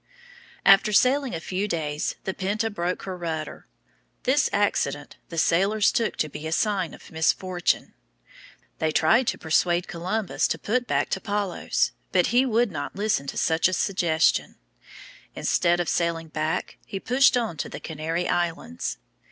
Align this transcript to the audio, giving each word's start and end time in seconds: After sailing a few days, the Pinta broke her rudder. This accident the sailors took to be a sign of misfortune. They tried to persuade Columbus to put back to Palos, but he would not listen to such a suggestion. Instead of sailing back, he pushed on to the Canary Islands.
After 0.65 0.91
sailing 0.91 1.35
a 1.35 1.39
few 1.39 1.67
days, 1.67 2.15
the 2.23 2.33
Pinta 2.33 2.71
broke 2.71 3.03
her 3.03 3.15
rudder. 3.15 3.67
This 4.23 4.49
accident 4.51 5.17
the 5.29 5.37
sailors 5.37 5.91
took 5.91 6.15
to 6.17 6.27
be 6.27 6.47
a 6.47 6.51
sign 6.51 6.95
of 6.95 7.11
misfortune. 7.11 7.93
They 8.79 8.91
tried 8.91 9.27
to 9.27 9.37
persuade 9.37 9.87
Columbus 9.87 10.47
to 10.47 10.57
put 10.57 10.87
back 10.87 11.09
to 11.09 11.21
Palos, 11.21 11.91
but 12.11 12.25
he 12.33 12.47
would 12.47 12.71
not 12.71 12.95
listen 12.95 13.27
to 13.27 13.37
such 13.37 13.67
a 13.67 13.73
suggestion. 13.73 14.55
Instead 15.35 15.79
of 15.79 15.87
sailing 15.87 16.29
back, 16.29 16.79
he 16.87 16.99
pushed 16.99 17.37
on 17.37 17.55
to 17.57 17.69
the 17.69 17.79
Canary 17.79 18.27
Islands. 18.27 18.97